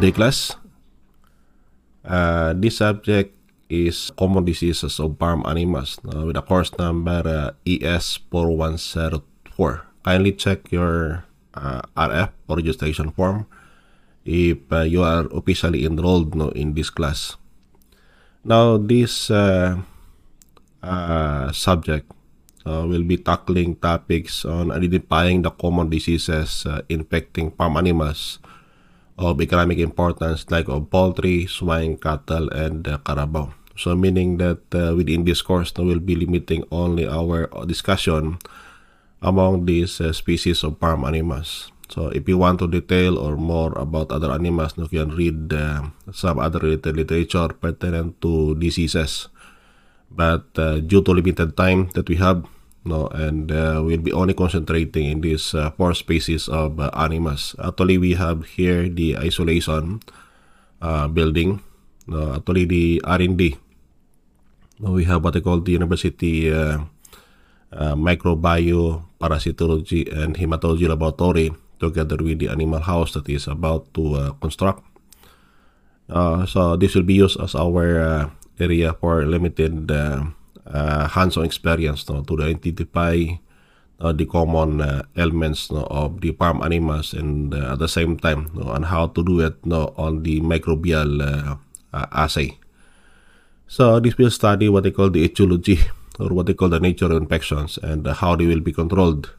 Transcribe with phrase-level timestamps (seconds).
[0.00, 0.56] today class.
[2.00, 3.36] Uh, this subject
[3.68, 9.84] is common diseases of farm animals uh, with a course number uh, ES4104.
[10.00, 13.44] Kindly check your uh, RF or registration form
[14.24, 17.36] if uh, you are officially enrolled no, in this class.
[18.42, 19.84] Now, this uh,
[20.82, 22.10] uh, subject
[22.64, 28.38] uh, will be tackling topics on identifying the common diseases infecting farm animals
[29.20, 33.52] of economic importance like of poultry, swine, cattle, and uh, carabao.
[33.76, 38.40] So meaning that uh, within this course, we will be limiting only our discussion
[39.20, 41.70] among these uh, species of farm animals.
[41.90, 45.90] So if you want to detail or more about other animals, you can read uh,
[46.12, 49.28] some other related literature pertinent to diseases.
[50.10, 52.46] But uh, due to limited time that we have,
[52.84, 57.54] no, and uh, we'll be only concentrating in these uh, four species of uh, animals.
[57.60, 60.00] Actually, we have here the isolation
[60.80, 61.60] uh, building.
[62.06, 63.56] No, actually, the R&D.
[64.80, 66.80] No, we have what they call the University uh,
[67.72, 74.36] uh, Microbiome, Parasitology, and Hematology Laboratory together with the animal house that is about to
[74.40, 74.84] construct.
[76.48, 79.88] So this will be used as our area for limited
[80.72, 83.26] uh, hands-on experience no, to identify
[84.00, 88.18] uh, the common uh, elements no, of the farm animals and uh, at the same
[88.18, 91.56] time no, on how to do it no, on the microbial uh,
[91.92, 92.58] uh, assay.
[93.68, 95.78] So this will study what they call the etiology
[96.18, 99.30] or what they call the nature of infections and how they will be controlled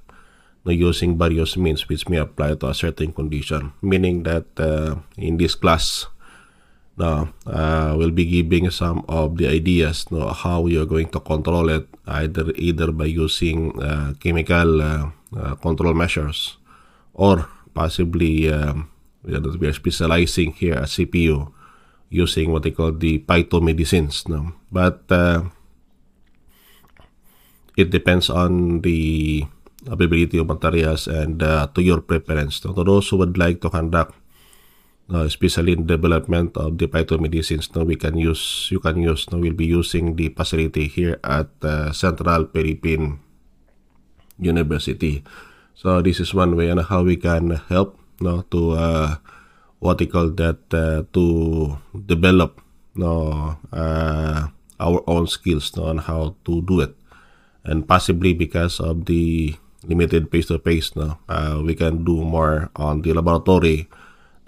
[0.64, 3.74] no, using various means which may apply to a certain condition.
[3.82, 4.46] Meaning that
[5.18, 6.08] in this class,
[6.98, 11.70] no, uh, we'll be giving some of the ideas no, how you're going to control
[11.70, 16.58] it either either by using uh, chemical uh, uh, control measures
[17.14, 18.92] or possibly um,
[19.24, 21.52] we are specializing here at CPU
[22.10, 24.28] using what they call the phytomedicines.
[24.28, 24.54] No?
[24.72, 25.44] But uh,
[27.78, 29.46] it depends on the
[29.88, 32.64] availability of materials and uh, to your preference.
[32.66, 32.74] No?
[32.74, 34.14] To those who would like to conduct
[35.12, 39.38] uh, especially in development of the phytomedicines no we can use you can use no
[39.38, 43.20] we'll be using the facility here at uh, Central Philippine
[44.42, 45.24] University.
[45.78, 49.10] So this is one way on how we can help no to uh,
[49.80, 52.62] what they call that uh, to develop
[52.98, 54.50] no uh,
[54.82, 56.98] our own skills no, on how to do it.
[57.64, 59.56] And possibly because of the
[59.86, 63.90] limited face to face no uh, we can do more on the laboratory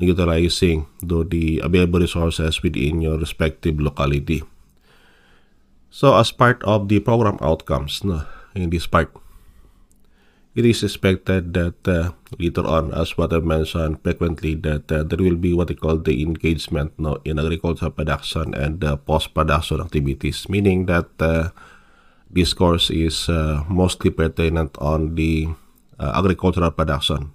[0.04, 4.44] utilizing the, available resources within your respective locality.
[5.90, 8.26] So as part of the program outcomes no,
[8.56, 9.14] in this part,
[10.56, 15.18] it is expected that uh, later on, as what I mentioned frequently, that uh, there
[15.18, 20.48] will be what they call the engagement no, in agricultural production and uh, post-production activities,
[20.50, 21.50] meaning that uh,
[22.30, 25.50] this course is uh, mostly pertinent on the
[26.00, 27.34] uh, agricultural production.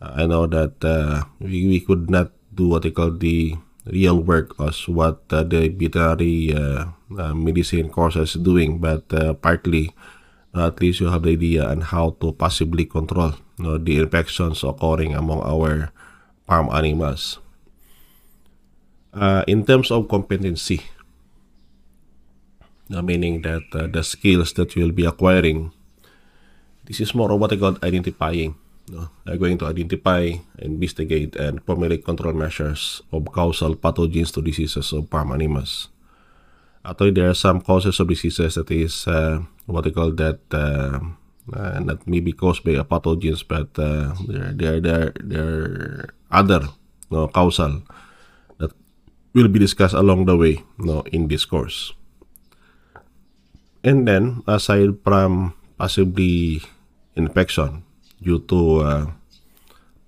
[0.00, 4.20] Uh, I know that uh, we, we could not do what they call the real
[4.20, 9.94] work as what uh, the veterinary uh, uh, medicine course is doing, but uh, partly
[10.54, 14.64] at least you have the idea on how to possibly control you know, the infections
[14.64, 15.92] occurring among our
[16.46, 17.38] farm animals.
[19.12, 20.82] Uh, in terms of competency,
[22.94, 25.72] uh, meaning that uh, the skills that you'll be acquiring,
[26.84, 28.54] this is more of what I call identifying
[28.90, 34.92] no, are going to identify, investigate, and formulate control measures of causal pathogens to diseases
[34.92, 35.88] of farm animals.
[36.84, 40.98] Actually, there are some causes of diseases that is uh, what they call that uh,
[41.52, 46.68] uh, not maybe caused by pathogens, but uh, there, there, there, there other
[47.10, 47.82] no, causal
[48.58, 48.72] that
[49.34, 51.92] will be discussed along the way no, in this course.
[53.84, 56.60] And then, aside from possibly
[57.14, 57.84] infection,
[58.22, 59.04] due to uh,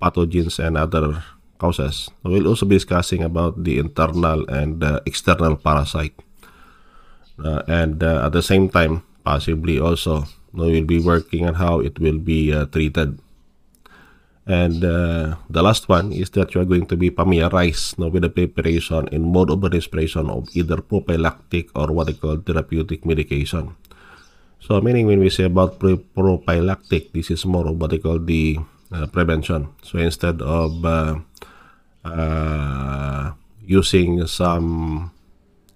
[0.01, 1.23] pathogens and other
[1.61, 2.09] causes.
[2.25, 6.17] We'll also be discussing about the internal and uh, external parasite.
[7.37, 11.81] Uh, and uh, at the same time, possibly also, we will be working on how
[11.81, 13.21] it will be uh, treated.
[14.49, 18.33] And uh, the last one is that you are going to be familiarized with the
[18.33, 23.77] preparation and mode of administration of either prophylactic or what they call therapeutic medication.
[24.61, 28.59] So meaning when we say about prophylactic, this is more of what they call the
[28.93, 29.69] uh, prevention.
[29.83, 31.17] So instead of uh,
[32.05, 33.33] uh,
[33.65, 35.11] using some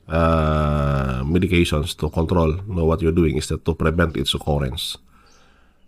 [0.09, 4.99] uh, medications to control know, what you're doing, is that to prevent its occurrence.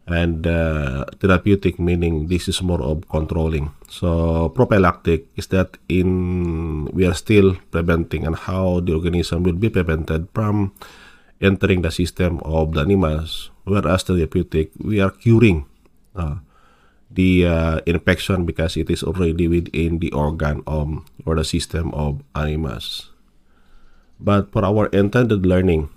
[0.07, 7.05] and uh, therapeutic meaning this is more of controlling so prophylactic is that in we
[7.05, 10.73] are still preventing and how the organism will be prevented from
[11.41, 15.67] entering the system of the animals whereas therapeutic we are curing
[16.15, 16.37] uh,
[17.11, 22.23] the uh, infection because it is already within the organ of or the system of
[22.35, 23.11] animals
[24.19, 25.89] but for our intended learning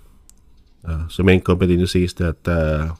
[0.84, 2.94] uh, so main competency is that uh,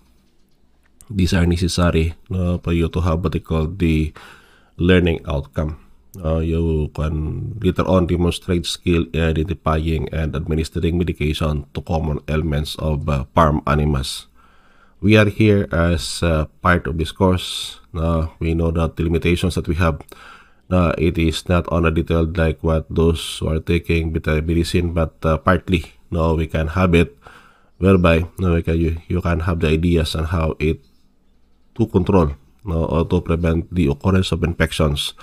[1.11, 4.13] these are necessary uh, for you to have what they call the
[4.77, 5.90] learning outcome.
[6.19, 12.75] Uh, you can later on demonstrate skill in identifying and administering medication to common elements
[12.83, 14.27] of uh, farm animals.
[15.01, 17.79] We are here as uh, part of this course.
[17.95, 20.03] Uh, we know that the limitations that we have,
[20.71, 24.93] uh, it is not on a detailed like what those who are taking veterinary medicine,
[24.93, 27.17] but uh, partly no, we can have it
[27.79, 30.83] whereby no, we can, you, you can have the ideas on how it
[31.79, 32.35] to control
[32.65, 35.15] no, or to prevent the occurrence of infections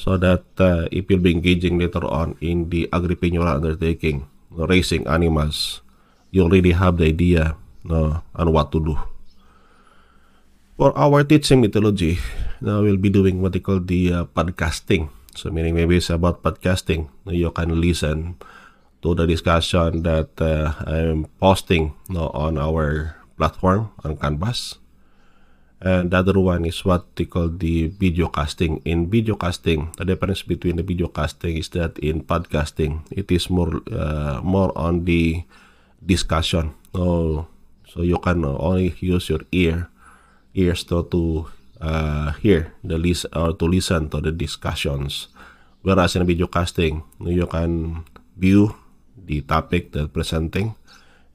[0.00, 5.84] so that uh, if you'll be engaging later on in the agripreneur undertaking, raising animals,
[6.32, 7.52] you already have the idea
[7.84, 8.96] no, on what to do.
[10.80, 12.16] For our teaching mythology,
[12.64, 15.12] now we'll be doing what they call the uh, podcasting.
[15.36, 17.12] So meaning maybe it's about podcasting.
[17.28, 18.40] You can listen
[19.04, 24.79] to the discussion that uh, I'm posting no, on our platform on Canvas.
[25.80, 28.84] And the other one is what they call the video casting.
[28.84, 33.48] In video casting, the difference between the video casting is that in podcasting, it is
[33.48, 35.40] more uh, more on the
[36.04, 36.76] discussion.
[36.92, 37.48] So,
[37.88, 39.88] so you can only use your ear
[40.52, 41.48] ears to, to
[41.80, 45.28] uh, hear the list or to listen to the discussions.
[45.80, 48.04] Whereas in video casting, you can
[48.36, 48.76] view
[49.16, 50.76] the topic that presenting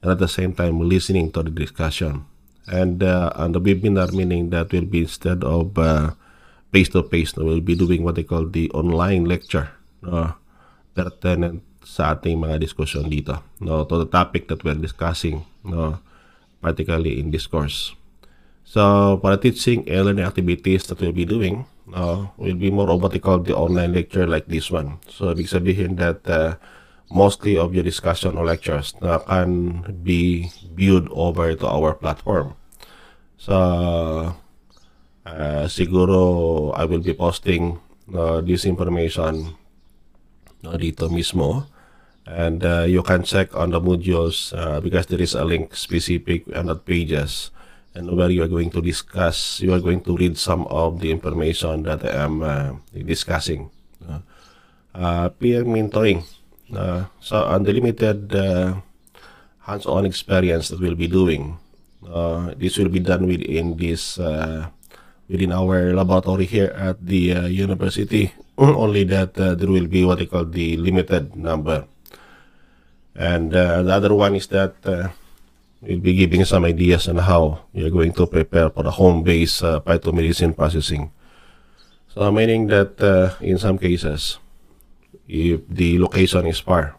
[0.02, 2.26] and at the same time listening to the discussion
[2.66, 6.10] and uh, on the webinar meaning that will be instead of uh,
[6.72, 9.70] face-to-face no, we'll be doing what they call the online lecture
[10.02, 10.34] no,
[10.94, 16.02] pertinent sa ating mga diskusyon dito no, to the topic that we're discussing no,
[16.58, 17.94] particularly in this course.
[18.66, 22.98] So, para teaching and learning activities that we'll be doing no, will be more of
[22.98, 24.98] what they call the online lecture like this one.
[25.06, 26.58] So, ibig sabihin that uh,
[27.10, 28.94] mostly of your discussion or lectures
[29.26, 32.54] can be viewed over to our platform.
[33.38, 34.34] So,
[35.26, 37.78] uh, siguro I will be posting
[38.14, 39.54] uh, this information
[40.64, 41.66] uh, dito mismo.
[42.26, 46.42] And uh, you can check on the modules uh, because there is a link specific
[46.58, 47.54] on that pages
[47.94, 51.10] and where you are going to discuss, you are going to read some of the
[51.10, 53.70] information that I am uh, discussing.
[54.02, 54.20] Uh,
[54.92, 56.24] uh, peer mentoring
[56.74, 58.74] uh, so unlimited uh,
[59.62, 61.58] hands-on experience that we'll be doing.
[62.02, 64.18] Uh, this will be done within this
[65.28, 68.32] within our laboratory here at the uh, university.
[68.58, 71.86] Only that uh, there will be what they call the limited number.
[73.14, 74.76] And uh, the other one is that
[75.82, 80.56] we'll be giving some ideas on how you're going to prepare for the home-based phytomedicine
[80.56, 81.10] processing.
[82.08, 84.38] So meaning that in some cases,
[85.28, 86.96] if the location is far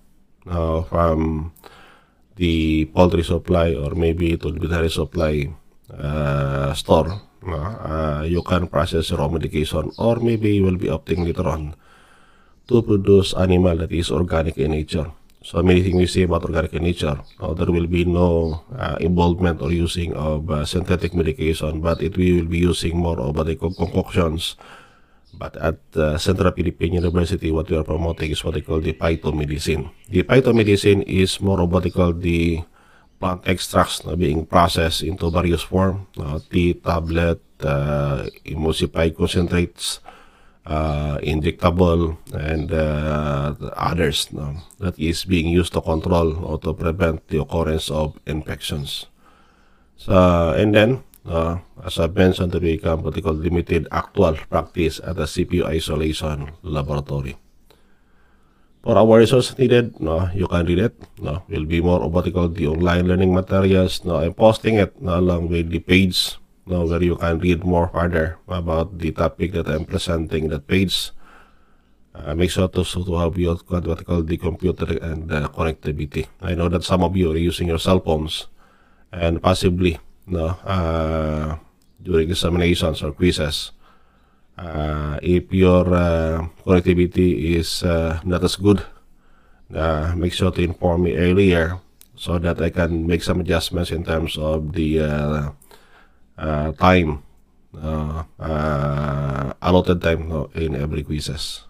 [0.49, 1.51] uh, from
[2.35, 5.49] the poultry supply or maybe to the supply
[5.91, 11.47] uh, store, uh, you can process raw medication or maybe you will be opting later
[11.47, 11.75] on
[12.67, 15.11] to produce animal that is organic in nature.
[15.43, 17.23] So many things we say about organic in nature.
[17.39, 22.17] Uh, there will be no uh, involvement or using of uh, synthetic medication, but it
[22.17, 24.57] will be using more of call concoctions
[25.37, 28.93] But at uh, Central Philippine University, what we are promoting is what they call the
[28.93, 29.89] phytomedicine.
[30.09, 32.65] The phytomedicine is more of what they call the
[33.21, 39.99] plant extracts na being processed into various form, uh, tea, tablet, uh, emulsified concentrates,
[40.65, 47.27] uh, injectable, and uh, others no, that is being used to control or to prevent
[47.29, 49.05] the occurrence of infections.
[49.97, 50.13] So,
[50.53, 55.27] and then uh, as I mentioned, to become what they limited actual practice at the
[55.27, 57.37] CPU isolation laboratory.
[58.83, 60.95] For our resources needed, no, you can read it.
[61.19, 64.05] No, will be more of what call the online learning materials.
[64.05, 67.87] No, I'm posting it no, along with the page no, where you can read more
[67.87, 71.11] further about the topic that I'm presenting in that page.
[72.13, 76.27] Uh, make sure to, so to have your what call the computer and uh, connectivity.
[76.41, 78.47] I know that some of you are using your cell phones
[79.11, 81.55] and possibly no, uh,
[82.03, 83.71] during examinations or quizzes.
[84.57, 88.83] Uh, if your uh, connectivity is uh, not as good,
[89.73, 91.79] uh, make sure to inform me earlier
[92.15, 95.51] so that I can make some adjustments in terms of the uh,
[96.37, 97.23] uh, time,
[99.61, 101.63] allotted time in every quizzes.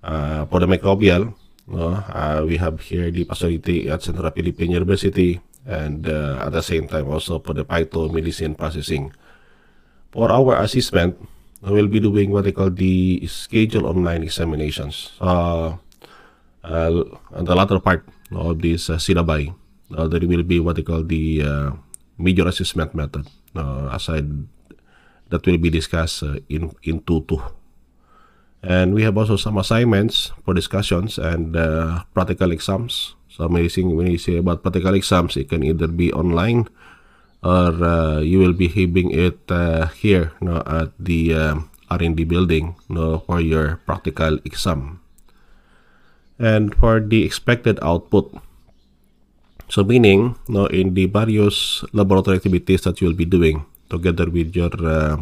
[0.00, 1.34] For the microbial,
[1.68, 2.00] no,
[2.48, 7.08] we have here the facility at Central Philippine University and uh, at the same time
[7.08, 9.12] also for the phytomedicine processing.
[10.12, 11.16] For our assessment,
[11.62, 15.12] we'll be doing what they call the scheduled online examinations.
[15.20, 15.76] Uh,
[16.64, 19.54] uh, on the latter part of this uh, syllabi,
[19.96, 21.70] uh, there will be what they call the uh,
[22.18, 23.26] major assessment method
[23.56, 24.28] uh, aside
[25.28, 27.40] that will be discussed uh, in in tutu.
[28.62, 33.18] And we have also some assignments for discussions and uh, practical exams.
[33.32, 36.68] So amazing when you say about practical exams, it can either be online
[37.42, 42.76] or uh, you will be having it uh, here no, at the um, R&D building
[42.88, 45.00] no, for your practical exam.
[46.38, 48.36] And for the expected output,
[49.68, 54.72] so meaning no, in the various laboratory activities that you'll be doing together with your
[54.76, 55.16] uh,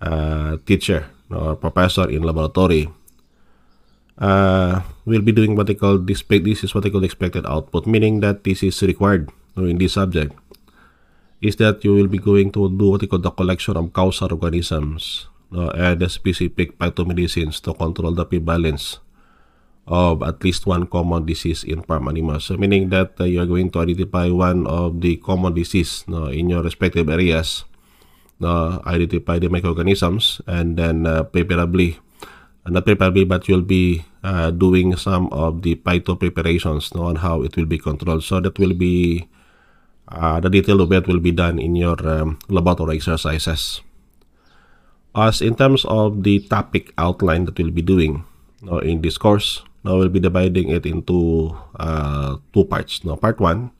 [0.00, 2.88] uh, teacher or professor in laboratory,
[4.18, 6.22] uh, we'll be doing what they call this.
[6.28, 10.34] This is what they call expected output, meaning that this is required in this subject.
[11.40, 14.32] Is that you will be going to do what they call the collection of causal
[14.32, 18.98] organisms no, and the specific phytomedicines to control the prevalence
[19.86, 22.44] of at least one common disease in farm animals.
[22.50, 26.26] So meaning that uh, you are going to identify one of the common disease no,
[26.26, 27.64] in your respective areas,
[28.40, 32.05] no, identify the microorganisms, and then uh, preferably, uh,
[32.68, 37.42] not preferably, but you'll be uh, doing some of the phyto preparations no, on how
[37.42, 38.24] it will be controlled.
[38.24, 39.28] So that will be,
[40.08, 43.80] uh, the detail of it will be done in your um, laboratory exercises.
[45.14, 48.24] As in terms of the topic outline that we'll be doing
[48.60, 53.04] no, in this course, now we'll be dividing it into uh, two parts.
[53.04, 53.70] Now, part one,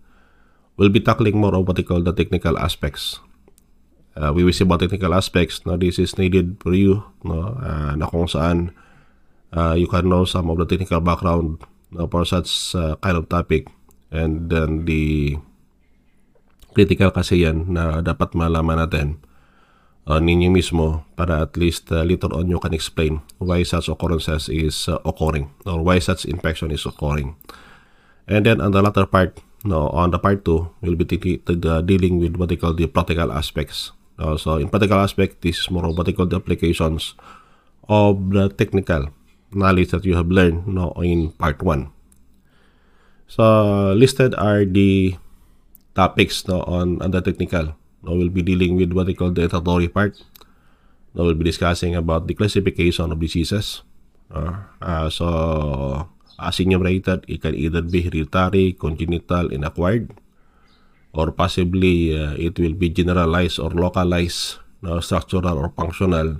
[0.77, 3.21] we'll be tackling more of what we call the technical aspects.
[4.17, 5.61] Uh, we will see about technical aspects.
[5.69, 8.73] Now, this is needed for you, no, uh, na kung saan
[9.53, 11.61] uh, you can know some of the technical background
[11.93, 13.69] no, for such uh, kind of topic.
[14.11, 15.37] And then the
[16.73, 19.21] critical kasi yan na dapat malaman natin
[20.07, 24.53] uh, ninyo mismo para at least uh, later on you can explain why such occurrences
[24.53, 27.35] is uh, occurring or why such infection is occurring.
[28.29, 31.07] And then on the latter part, no, on the part 2, we'll be
[31.47, 33.96] uh, dealing with what they call the practical aspects.
[34.19, 37.15] Uh, so in practical aspect, this is more of what they call the applications
[37.89, 39.11] of the technical
[39.53, 41.91] knowledge that you have learned no, in part 1.
[43.29, 45.17] So listed are the
[45.95, 47.75] topics no, on, on the technical
[48.07, 50.15] Now we'll be dealing with what they call the introductory part.
[51.15, 53.83] Now we'll be discussing about the classification of diseases.
[54.31, 56.09] Uh, uh, so,
[56.39, 60.15] as enumerated, it can either be hereditary, congenital, and acquired,
[61.17, 64.61] or possibly uh, it will be generalized or localized,
[65.01, 66.39] structural or functional,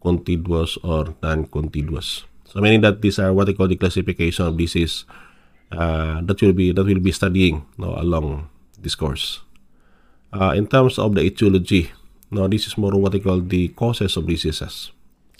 [0.00, 2.24] contiguous or non-contiguous.
[2.44, 5.04] So meaning that these are what they call the classification of disease
[5.72, 8.48] uh, that will be that will be studying along
[8.78, 9.40] this course.
[10.32, 11.90] Uh, in terms of the etiology,
[12.30, 14.90] no, this is more what they call the causes of diseases.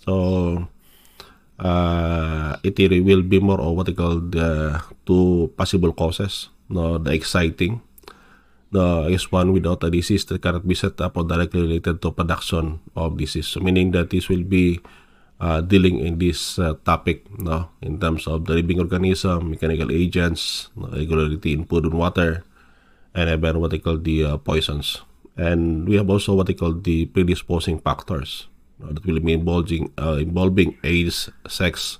[0.02, 0.66] So,
[1.58, 6.48] uh, it will be more of what they call the two possible causes.
[6.68, 7.82] No, the exciting,
[8.70, 12.10] the is one without a disease that cannot be set up or directly related to
[12.10, 13.46] production of disease.
[13.46, 14.80] So meaning that this will be
[15.40, 20.68] uh, dealing in this uh, topic, no, in terms of the living organism, mechanical agents,
[20.76, 22.44] no, regularity in food and water,
[23.14, 25.02] and even what they call the uh, poisons.
[25.36, 28.46] And we have also what they call the predisposing factors
[28.84, 31.98] uh, that will be involving, uh, involving age, sex,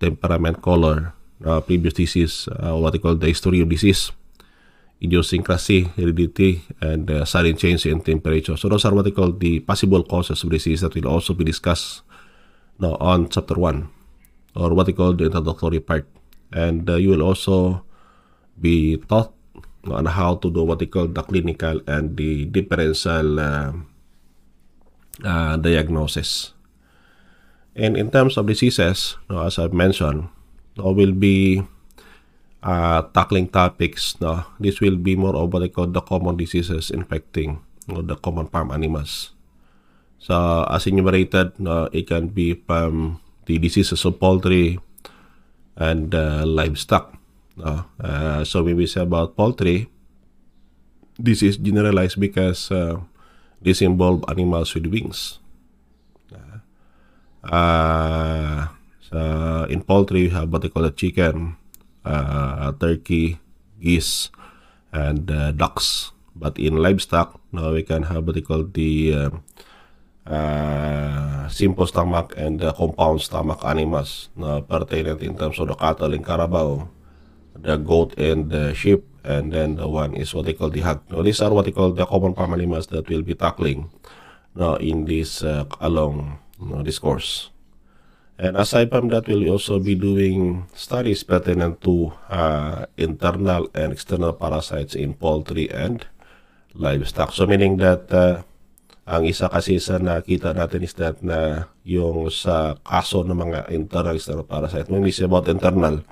[0.00, 1.14] temperament, color,
[1.44, 4.10] uh, previous disease, uh, what they call the history of disease,
[5.02, 8.56] idiosyncrasy, heredity, and uh, sudden change in temperature.
[8.56, 11.44] So those are what they call the possible causes of disease that will also be
[11.44, 12.02] discussed
[12.78, 13.88] now on chapter 1
[14.56, 16.06] or what they call the introductory part.
[16.52, 17.84] And uh, you will also
[18.60, 19.32] be taught
[19.86, 23.72] on how to do what they call the clinical and the differential uh,
[25.24, 26.54] uh, diagnosis.
[27.76, 30.28] And in terms of diseases, no, as I've mentioned,
[30.76, 31.62] no, will be
[32.62, 34.20] uh, tackling topics.
[34.20, 38.70] No, this will be more of what the common diseases infecting no, the common farm
[38.70, 39.32] animals.
[40.18, 44.78] So, as enumerated, no, it can be from the diseases of poultry
[45.76, 47.14] and uh, livestock.
[47.56, 47.86] No?
[48.00, 49.88] Uh, so when we say about poultry,
[51.18, 52.98] this is generalized because uh,
[53.62, 55.38] this involve animals with wings.
[57.42, 58.66] Uh,
[59.00, 61.56] so in poultry, we have what they call a chicken,
[62.04, 63.40] uh, turkey,
[63.80, 64.30] geese,
[64.92, 66.12] and uh, ducks.
[66.38, 69.30] but in livestock, now we can have what they call the uh,
[70.30, 76.14] uh, simple stomach and uh, compound stomach animals na pertinent in terms of the cattle
[76.14, 76.86] and carabao,
[77.58, 81.02] the goat and the sheep, and then the one is what they call the hog.
[81.10, 83.90] Now, these are what they call the common farm animals that we'll be tackling
[84.54, 87.50] now in this uh, along you know, this course.
[88.38, 94.30] And aside from that, we'll also be doing studies pertinent to uh, internal and external
[94.30, 96.06] parasites in poultry and
[96.78, 97.34] livestock.
[97.34, 98.46] So meaning that uh,
[99.10, 104.14] ang isa kasi sa nakita natin is that na yung sa kaso ng mga internal
[104.14, 106.06] external parasite, we say about internal,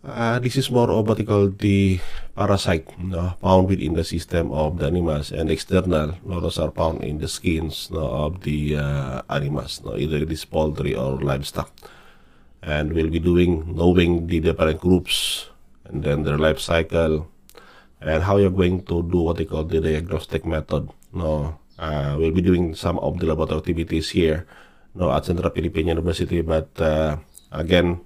[0.00, 2.00] Uh, this is more of what we call the
[2.34, 7.04] parasite no, found within the system of the animals and external no, those are found
[7.04, 11.70] in the skins no, of the uh, animals, no, either it is poultry or livestock.
[12.62, 15.50] And we'll be doing knowing the different groups
[15.84, 17.28] and then their life cycle
[18.00, 20.88] and how you're going to do what they call the diagnostic method.
[21.12, 24.46] No, uh, we'll be doing some of the laboratory activities here
[24.94, 27.18] no, at Central Philippine University, but uh,
[27.52, 28.00] again,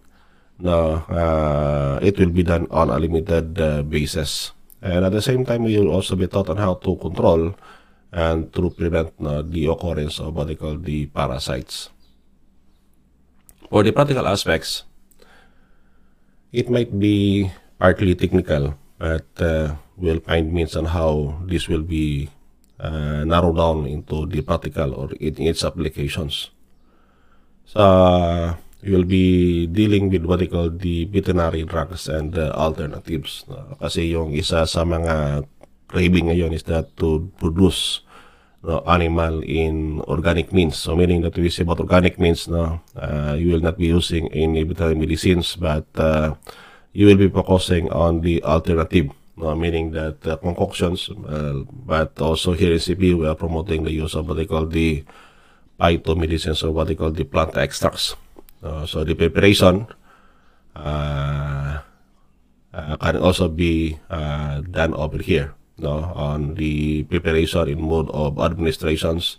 [0.58, 4.52] no, uh, it will be done on a limited uh, basis.
[4.82, 7.54] And at the same time, we will also be taught on how to control
[8.12, 11.90] and to prevent no, the occurrence of what they call the parasites.
[13.70, 14.84] For the practical aspects,
[16.52, 22.30] it might be partly technical, but uh, we'll find means on how this will be
[22.78, 26.50] uh, narrowed down into the practical or in its applications.
[27.64, 33.48] So, you'll be dealing with what they call the veterinary drugs and uh, alternatives.
[33.48, 33.80] No?
[33.80, 35.48] Kasi yung isa sa mga
[35.88, 38.04] craving ngayon is that to produce
[38.60, 40.76] no, animal in organic means.
[40.76, 44.28] So meaning that we say about organic means, no, uh, you will not be using
[44.36, 46.36] any veterinary medicines, but uh,
[46.92, 49.10] you will be focusing on the alternative.
[49.36, 53.90] No, meaning that uh, concoctions, uh, but also here in CP, we are promoting the
[53.90, 55.02] use of what they call the
[55.80, 58.14] phytomedicines or what they call the plant extracts.
[58.64, 59.85] Uh, so the preparation
[60.72, 61.85] uh,
[62.72, 68.40] uh, can also be uh, done over here no, on the preparation in mode of
[68.40, 69.37] administrations.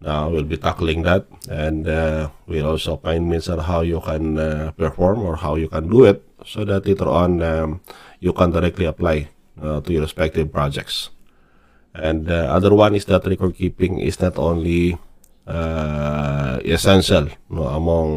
[0.00, 4.38] Now we'll be tackling that and uh, we'll also find means on how you can
[4.38, 7.80] uh, perform or how you can do it so that later on um,
[8.20, 9.28] you can directly apply
[9.60, 11.10] uh, to your respective projects.
[11.94, 14.96] And the uh, other one is that record keeping is not only
[15.48, 18.10] uh, essential no, among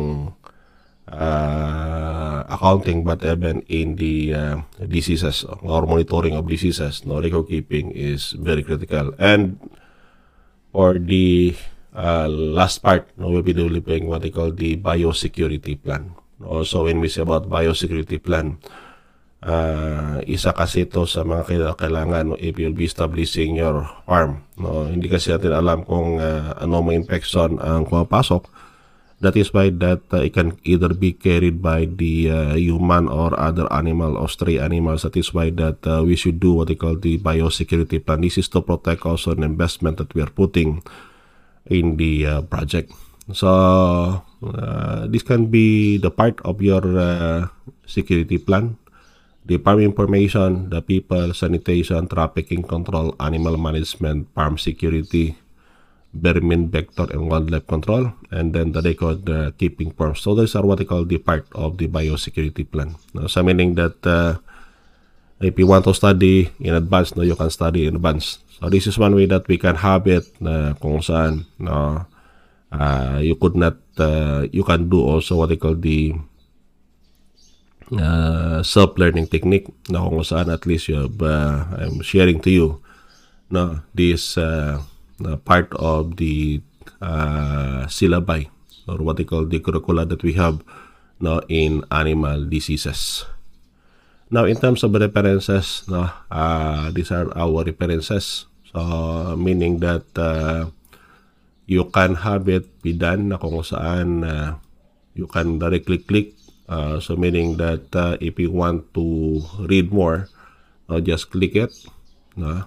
[1.08, 4.56] uh, accounting but even in the uh,
[4.88, 9.16] diseases or monitoring of diseases no record keeping is very critical.
[9.18, 9.58] And
[10.72, 11.56] for the
[11.96, 16.16] uh, last part no, we'll be developing what they call the biosecurity plan.
[16.44, 18.60] Also when we say about biosecurity plan
[19.46, 24.46] uh, isa kasi ito sa mga kailangan no, if you'll be establishing your farm.
[24.58, 24.86] No?
[24.86, 28.48] Hindi kasi natin alam kung uh, ano mga infection ang pumapasok.
[29.22, 33.38] That is why that uh, it can either be carried by the uh, human or
[33.38, 35.06] other animal or stray animals.
[35.06, 38.26] That is why that uh, we should do what they call the biosecurity plan.
[38.26, 40.82] This is to protect also an investment that we are putting
[41.70, 42.98] in the uh, project.
[43.30, 43.46] So
[44.42, 47.54] uh, this can be the part of your uh,
[47.86, 48.82] security plan
[49.46, 55.38] the farm information, the people, sanitation, trafficking control, animal management, farm security,
[56.14, 60.16] vermin vector and wildlife control, and then the record uh, keeping farm.
[60.16, 62.96] So those are what I call the part of the biosecurity plan.
[63.14, 64.36] No, so meaning that uh,
[65.40, 68.40] if you want to study in advance, no, you can study in advance.
[68.60, 72.06] So this is one way that we can have it uh, kung saan no,
[72.72, 76.14] uh, you could not, uh, you can do also what I call the
[77.96, 82.68] uh, self-learning technique na kung saan at least you have, uh, I'm sharing to you
[83.52, 84.80] no, this uh,
[85.44, 86.62] part of the
[87.04, 88.48] uh, syllabi
[88.88, 90.64] or what they call the curricula that we have
[91.20, 93.26] no, in animal diseases.
[94.32, 98.48] Now, in terms of references, no, uh, these are our references.
[98.72, 100.72] So, meaning that uh,
[101.68, 104.56] you can have it be done na kung saan uh,
[105.14, 106.32] you can directly click
[106.72, 110.32] Uh, so meaning that uh, if you want to read more,
[110.88, 111.76] uh, just click it,
[112.40, 112.64] uh,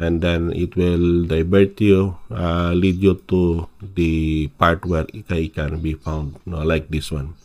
[0.00, 5.84] and then it will divert you, uh, lead you to the part where Ikai can
[5.84, 7.36] be found, uh, like this one.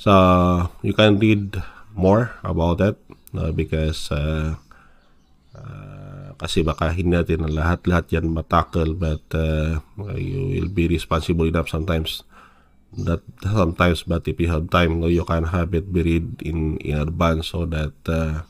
[0.00, 1.60] So you can read
[1.92, 2.96] more about that
[3.36, 4.56] uh, because uh,
[5.56, 9.80] uh, kasi baka hindi natin lahat-lahat yan matackle but uh,
[10.16, 12.20] you will be responsible enough sometimes
[12.96, 16.96] that sometimes but if you have time no, you can have it buried in in
[16.96, 18.44] advance so that uh,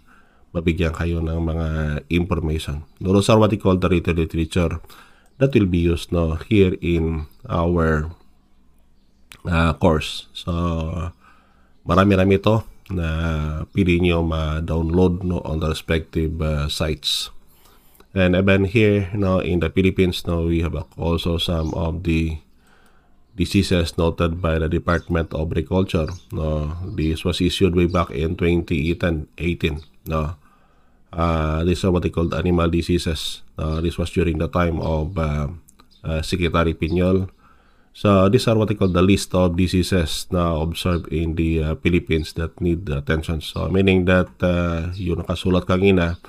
[0.57, 1.69] mabigyan kayo ng mga
[2.09, 2.89] information.
[2.97, 4.81] Those are what we call the written literature
[5.37, 8.09] that will be used no, here in our
[9.45, 10.33] uh, course.
[10.33, 11.13] So,
[11.85, 13.09] marami-rami ito na
[13.75, 17.29] pili nyo ma-download no, on the respective uh, sites.
[18.17, 22.41] And even here no, in the Philippines, no, we have also some of the
[23.37, 26.09] diseases noted by the Department of Agriculture.
[26.33, 29.29] No, this was issued way back in 2018.
[30.09, 30.35] No,
[31.13, 33.45] uh, these are what they called animal diseases.
[33.61, 35.49] Uh, this was during the time of uh,
[36.03, 37.29] uh, Secretary Pinyol.
[37.93, 41.75] So these are what they call the list of diseases na observed in the uh,
[41.81, 43.41] Philippines that need attention.
[43.41, 46.21] So meaning that uh, yung nakasulat kanina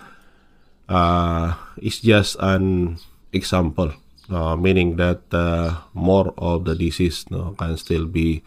[0.87, 2.95] uh, is just an
[3.35, 3.91] example
[4.29, 8.43] uh, meaning that uh, more of the disease no, can still be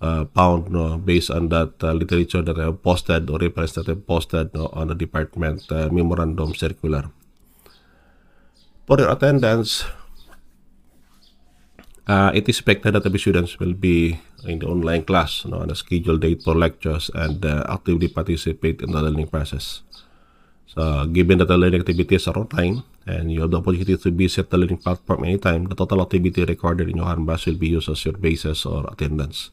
[0.00, 3.88] uh, found no, based on that uh, literature that I have posted or reference that
[3.88, 7.10] I have posted no, on the department uh, memorandum circular.
[8.86, 9.84] For your attendance,
[12.06, 15.70] uh, it is expected that the students will be in the online class no, on
[15.70, 19.82] a scheduled date for lectures and uh, actively participate in the learning process.
[20.68, 24.50] So, given that the learning activities are online and you have the opportunity to visit
[24.50, 28.04] the learning platform anytime, the total activity recorded in your Canvas will be used as
[28.04, 29.50] your basis or attendance.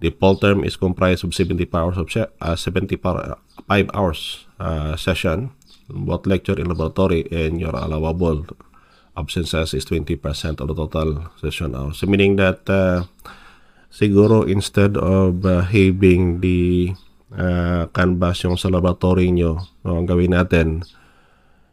[0.00, 2.08] The poll term is comprised of 75 hours of
[2.40, 3.36] uh, 75
[3.92, 5.52] hours uh, session,
[5.88, 8.44] both lecture and laboratory, and your allowable
[9.16, 11.98] absences is 20% of the total session hours.
[11.98, 13.04] So meaning that uh,
[13.92, 16.96] siguro instead of uh, having the
[17.34, 20.82] uh, canvas yung sa laboratory nyo, no, ang gawin natin,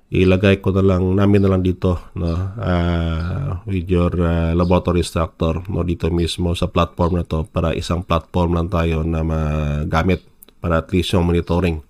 [0.08, 5.62] ilagay ko na lang, namin na lang dito, no, uh, with your uh, laboratory instructor,
[5.68, 10.24] no, dito mismo sa platform na to, para isang platform lang tayo na magamit
[10.62, 11.84] para at least yung monitoring.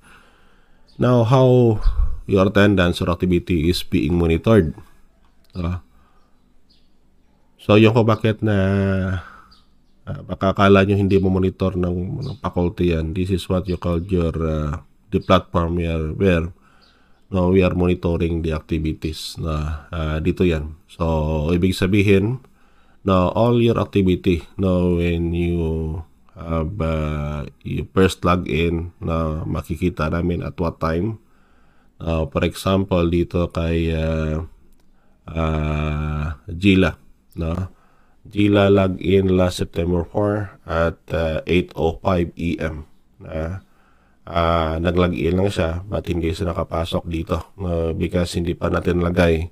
[0.97, 1.77] Now, how
[2.25, 4.75] your attendance or activity is being monitored.
[5.53, 5.79] Uh,
[7.61, 8.57] so, yung ko bakit na
[10.07, 13.11] Uh, baka nyo hindi mo monitor ng, ng faculty yan.
[13.11, 14.79] This is what you call your uh,
[15.11, 16.47] the platform where, where
[17.27, 20.79] no, we are monitoring the activities na uh, dito yan.
[20.87, 22.39] So, ibig sabihin
[23.03, 25.99] na all your activity no, when you
[26.39, 31.19] have uh, you first log in na makikita namin at what time.
[31.99, 34.39] Uh, for example, dito kay uh,
[35.27, 36.95] uh, Gila.
[37.35, 37.76] No?
[38.27, 42.75] Gila login last September 4 at uh, 8.05 EM.
[43.23, 43.55] Uh,
[44.27, 49.47] uh, nag-login lang siya but hindi siya nakapasok dito uh, because hindi pa natin lagay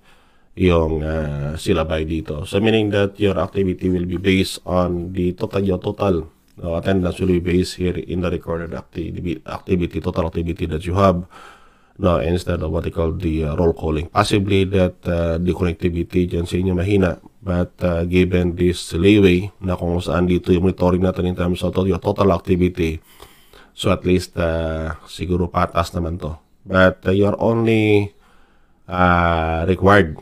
[0.55, 2.47] yung uh, silabay dito.
[2.47, 6.31] So meaning that your activity will be based on the total, your total
[6.63, 10.95] uh, attendance will be based here in the recorded activity, activity, total activity that you
[10.95, 11.27] have
[11.97, 14.07] no, instead of what they call the uh, roll calling.
[14.09, 19.77] Possibly that uh, the connectivity dyan sa inyo mahina But uh, given this leeway na
[19.77, 22.97] kung saan dito yung monitoring natin in terms of your total activity,
[23.77, 26.33] so at least uh, siguro patas naman to.
[26.65, 28.17] But uh, you're only
[28.89, 30.17] uh, required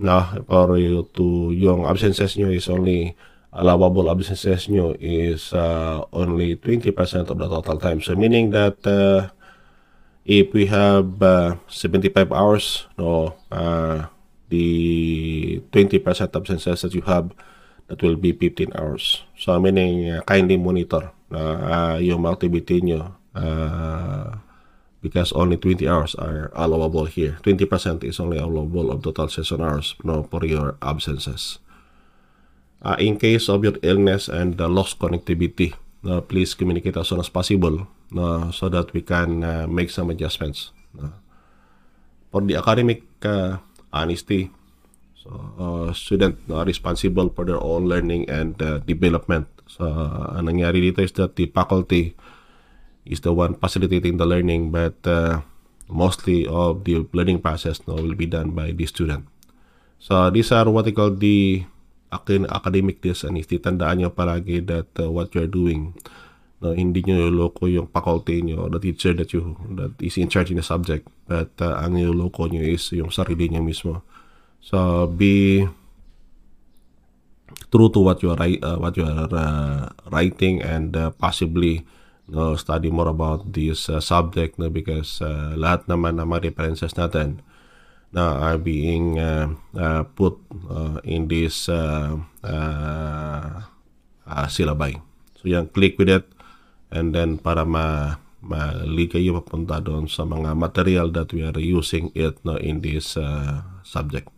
[0.00, 3.12] no, for you to, yung absences nyo is only
[3.52, 6.96] allowable absences nyo is uh, only 20%
[7.28, 8.00] of the total time.
[8.00, 9.28] So meaning that uh,
[10.24, 14.06] if we have uh, 75 hours, no, uh,
[14.48, 17.32] the 20% absences that you have,
[17.88, 19.22] that will be 15 hours.
[19.36, 24.40] So, meaning, uh, kindly monitor na uh, yung activity nyo uh,
[25.04, 27.36] because only 20 hours are allowable here.
[27.44, 31.58] 20% is only allowable of total session hours no, for your absences.
[32.80, 35.72] Uh, in case of your illness and the lost connectivity,
[36.06, 37.86] uh, please communicate as soon as possible
[38.16, 40.70] uh, so that we can uh, make some adjustments.
[40.94, 41.08] Uh,
[42.34, 43.62] for the academic uh,
[43.94, 44.50] honesty.
[45.22, 49.46] So, uh, student uh, responsible for their own learning and uh, development.
[49.70, 52.18] So, uh, ang nangyari dito is that the faculty
[53.06, 55.46] is the one facilitating the learning but uh,
[55.86, 59.30] mostly of the learning process no, will be done by the student.
[60.02, 61.62] So, these are what they call the
[62.48, 63.58] academic dishonesty.
[63.58, 65.94] Tandaan nyo palagi that uh, what you're doing
[66.64, 70.48] no, hindi nyo loko yung faculty nyo, the teacher that you that is in charge
[70.48, 74.00] in the subject, but uh, ang niloloko nyo is yung sarili nyo mismo.
[74.64, 75.68] So be
[77.68, 81.84] true to what you are uh, what you are uh, writing and uh, possibly
[82.24, 86.96] no study more about this uh, subject no because uh, lahat naman ng mga references
[86.96, 87.53] natin na
[88.20, 90.38] are being uh, uh, put
[90.70, 91.66] uh, in this
[94.48, 95.02] syllabi.
[95.34, 96.24] So yan, click with it
[96.94, 102.12] and then para ma ma-lead kayo papunta doon sa mga material that we are using
[102.12, 104.28] it no, in this uh, subject.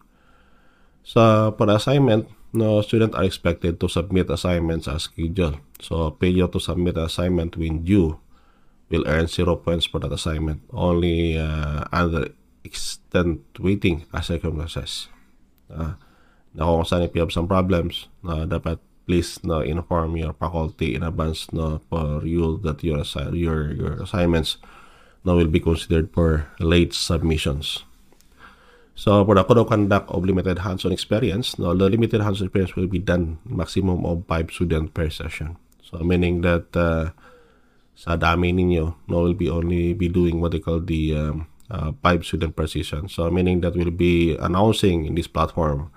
[1.03, 5.59] So, for assignment, no, students are expected to submit assignments as scheduled.
[5.83, 8.19] So, failure to submit assignment when due
[8.91, 10.63] will earn 0 points for that assignment.
[10.71, 12.31] Only uh, under
[12.67, 15.09] extent waiting as circumstances.
[15.71, 15.95] Uh,
[16.53, 20.35] na kung saan if you have some problems, na uh, dapat please no inform your
[20.35, 24.59] faculty in advance no for you that your your your assignments
[25.23, 27.87] no will be considered for late submissions.
[28.97, 32.75] So for the code of conduct of limited hands-on experience, no, the limited hands-on experience
[32.75, 35.61] will be done maximum of 5 students per session.
[35.85, 37.13] So meaning that uh,
[37.93, 41.93] sa dami ninyo, no, will be only be doing what they call the um, uh,
[42.03, 43.09] 5 student session.
[43.09, 45.91] So meaning that we'll be announcing in this platform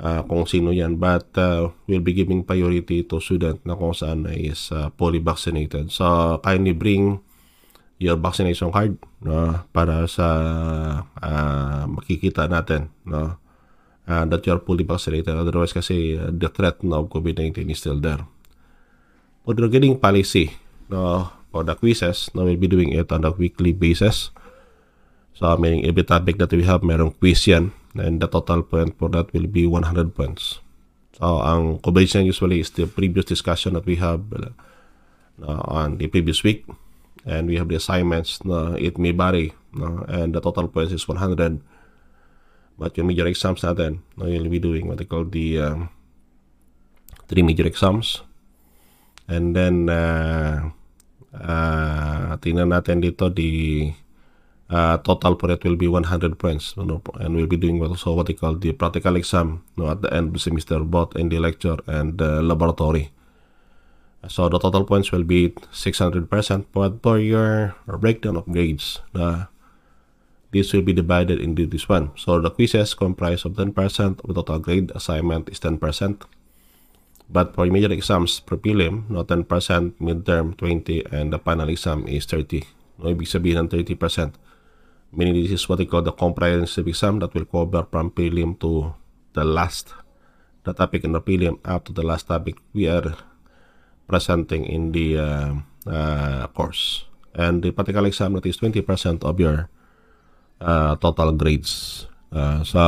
[0.00, 0.96] uh, kung sino yan.
[0.96, 5.92] But uh, we'll be giving priority to student na kung saan is uh, fully vaccinated.
[5.92, 7.20] So kindly bring
[8.00, 10.26] your vaccination card no, para sa
[11.04, 13.36] uh, makikita natin no,
[14.08, 15.36] uh, that you are fully vaccinated.
[15.36, 18.24] Otherwise kasi uh, the threat of COVID-19 is still there.
[19.44, 20.52] For the grading policy,
[20.88, 24.32] no, for the quizzes, no, we'll be doing it on a weekly basis.
[25.40, 27.16] So meaning every topic that we have, merong
[27.48, 30.60] yan and the total point for that will be 100 points.
[31.16, 36.44] So, ang coverage usually is the previous discussion that we have uh, on the previous
[36.44, 36.68] week.
[37.24, 39.52] And we have the assignments na it may vary.
[39.72, 40.04] No?
[40.08, 41.60] And the total points is 100.
[42.80, 45.88] But yung major exams natin, no, you'll be doing what they call the um,
[47.28, 48.24] three major exams.
[49.28, 50.72] And then, uh,
[51.36, 53.92] uh, tingnan natin dito the
[54.70, 58.26] uh, total it will be 100 points you know, and we'll be doing also what
[58.26, 61.28] they call the practical exam you know, at the end of the semester both in
[61.28, 63.10] the lecture and the laboratory.
[64.28, 69.00] So the total points will be 600% but for your breakdown of grades.
[69.14, 69.46] Uh,
[70.52, 72.10] this will be divided into this one.
[72.16, 73.74] So the quizzes comprise of 10%
[74.24, 76.22] of the total grade assignment is 10%
[77.32, 79.46] but for major exams per prelim no 10%
[80.02, 82.66] midterm 20 and the final exam is 30
[82.98, 84.49] no ibig sabihin ng 30%
[85.12, 88.94] meaning this is what they call the comprehensive exam that will cover from prelim to
[89.34, 89.94] the last
[90.64, 93.16] the topic in the prelim up to the last topic we are
[94.10, 95.50] presenting in the uh,
[95.86, 97.06] uh, course.
[97.30, 99.70] And the practical exam that is 20% of your
[100.58, 102.06] uh, total grades.
[102.30, 102.82] Uh, sa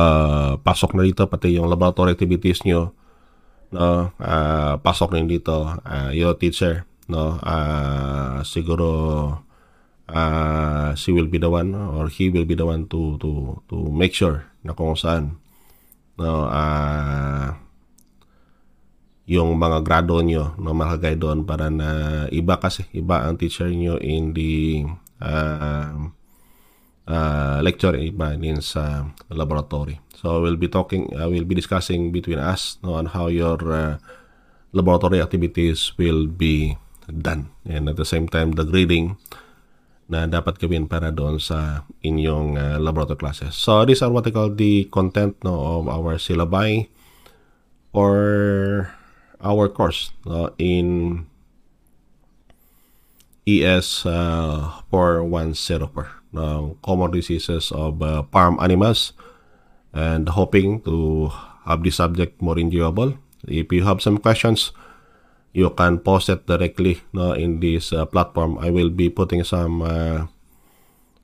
[0.55, 2.95] pasok na dito pati yung laboratory activities nyo
[3.75, 9.43] no uh, pasok na dito uh, your teacher no uh, siguro
[10.09, 13.75] uh, she will be the one or he will be the one to to to
[13.91, 15.39] make sure na kung saan
[16.19, 16.47] no?
[16.47, 17.55] Uh,
[19.23, 20.75] yung mga grado nyo no?
[20.75, 24.83] Makagay doon para na iba kasi iba ang teacher nyo in the
[25.23, 26.11] uh,
[27.07, 29.99] uh, lecture iba din sa laboratory.
[30.19, 32.99] So we'll be talking uh, we'll be discussing between us no?
[32.99, 33.95] On how your uh,
[34.75, 36.75] laboratory activities will be
[37.07, 37.51] done.
[37.67, 39.15] And at the same time the grading
[40.11, 43.55] na dapat gawin para doon sa inyong uh, laboratory classes.
[43.55, 46.91] So these are what I call the content no, of our syllabi
[47.95, 48.91] or
[49.39, 51.25] our course no, in
[53.47, 59.13] ES uh, 4104 no, common diseases of uh, farm animals
[59.93, 61.29] and hoping to
[61.65, 63.15] have this subject more enjoyable.
[63.47, 64.71] If you have some questions,
[65.53, 68.57] you can post it directly no, in this uh, platform.
[68.57, 70.25] I will be putting some uh,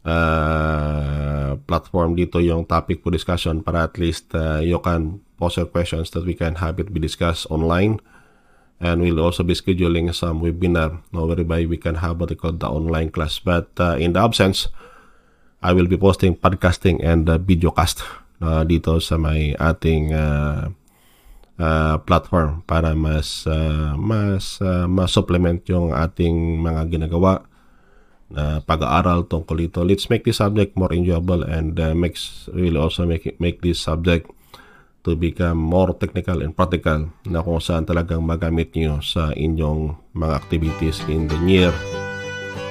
[0.06, 5.66] uh, platform dito yung topic for discussion para at least uh, you can post your
[5.66, 8.00] questions that we can have it be discussed online.
[8.80, 12.56] And we'll also be scheduling some webinar no, whereby we can have what they call
[12.56, 13.36] the online class.
[13.36, 14.72] But uh, in the absence,
[15.60, 18.00] I will be posting podcasting and uh, videocast
[18.40, 20.72] uh, dito sa may ating uh,
[21.60, 27.46] uh, platform para mas uh, mas uh, ma-supplement yung ating mga ginagawa
[28.30, 29.82] na pag-aaral tungkol ito.
[29.84, 34.30] Let's make this subject more enjoyable and uh, makes will also make make this subject
[35.04, 40.34] to become more technical and practical na kung saan talagang magamit niyo sa inyong mga
[40.36, 41.72] activities in the near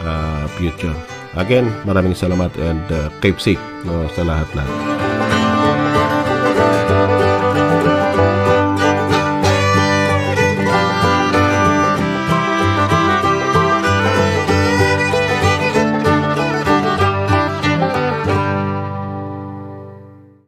[0.05, 0.95] uh, future.
[1.37, 5.28] Again, maraming salamat and uh, keep safe no, sa lahat-lahat.